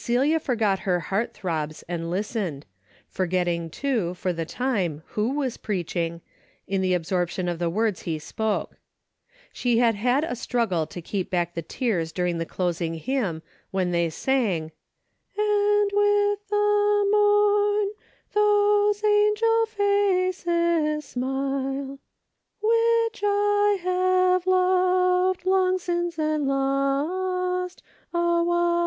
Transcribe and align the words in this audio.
Celia 0.00 0.38
forgot 0.38 0.78
her 0.80 1.00
heart 1.00 1.34
throbs 1.34 1.82
and 1.88 2.08
listened, 2.08 2.64
forgetting, 3.08 3.68
too, 3.68 4.14
for 4.14 4.32
the 4.32 4.44
time 4.44 5.02
who 5.06 5.30
was 5.30 5.56
preach 5.56 5.96
ing, 5.96 6.20
in 6.68 6.80
the 6.82 6.94
absorption 6.94 7.48
of 7.48 7.58
the 7.58 7.68
words 7.68 8.02
he 8.02 8.16
spoke. 8.20 8.78
She 9.52 9.78
had 9.78 9.96
had 9.96 10.22
a 10.22 10.36
struggle 10.36 10.86
to 10.86 11.02
keep 11.02 11.30
back 11.30 11.54
the 11.54 11.62
tears 11.62 12.12
during 12.12 12.38
the 12.38 12.46
closing 12.46 12.94
hymn, 12.94 13.42
when 13.72 13.90
they 13.90 14.08
sang; 14.08 14.70
"And 15.36 15.90
with 15.92 16.46
the 16.48 17.06
morn 17.10 17.88
those 18.34 19.02
angels' 19.02 19.68
faces 19.70 21.04
smile, 21.06 21.98
Which 22.60 23.22
I 23.26 23.80
have 23.82 24.46
loved 24.46 25.44
long 25.44 25.76
since, 25.80 26.16
and 26.20 26.46
lost 26.46 27.82
awhile." 28.14 28.78